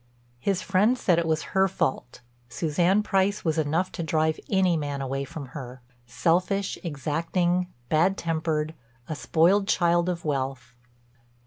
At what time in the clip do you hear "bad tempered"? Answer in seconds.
7.87-8.73